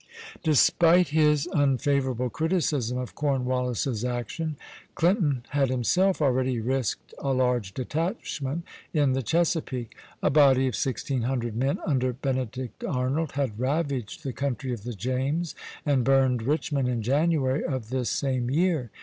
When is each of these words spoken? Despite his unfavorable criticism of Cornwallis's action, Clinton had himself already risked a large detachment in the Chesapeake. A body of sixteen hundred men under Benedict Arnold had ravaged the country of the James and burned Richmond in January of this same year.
Despite 0.41 1.09
his 1.09 1.45
unfavorable 1.45 2.31
criticism 2.31 2.97
of 2.97 3.13
Cornwallis's 3.13 4.03
action, 4.03 4.57
Clinton 4.95 5.43
had 5.49 5.69
himself 5.69 6.23
already 6.23 6.59
risked 6.59 7.13
a 7.19 7.31
large 7.31 7.75
detachment 7.75 8.63
in 8.95 9.13
the 9.13 9.21
Chesapeake. 9.21 9.95
A 10.23 10.31
body 10.31 10.67
of 10.67 10.75
sixteen 10.75 11.21
hundred 11.21 11.55
men 11.55 11.77
under 11.85 12.13
Benedict 12.13 12.83
Arnold 12.83 13.33
had 13.33 13.59
ravaged 13.59 14.23
the 14.23 14.33
country 14.33 14.73
of 14.73 14.81
the 14.85 14.93
James 14.95 15.53
and 15.85 16.03
burned 16.03 16.41
Richmond 16.41 16.87
in 16.87 17.03
January 17.03 17.63
of 17.63 17.89
this 17.91 18.09
same 18.09 18.49
year. 18.49 18.89